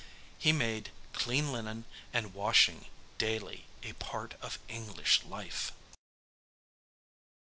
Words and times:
He 0.39 0.51
made 0.51 0.89
clean 1.13 1.51
linen 1.53 1.85
and 2.11 2.33
washing 2.33 2.87
daily 3.19 3.65
a 3.83 3.93
part 3.93 4.33
of 4.41 4.57
English 4.67 5.21
life. 5.25 5.73